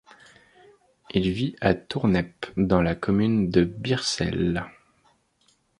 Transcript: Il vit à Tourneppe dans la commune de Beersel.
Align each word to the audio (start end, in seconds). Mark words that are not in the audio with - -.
Il 1.11 1.29
vit 1.29 1.55
à 1.61 1.75
Tourneppe 1.75 2.47
dans 2.57 2.81
la 2.81 2.95
commune 2.95 3.51
de 3.51 3.63
Beersel. 3.65 4.65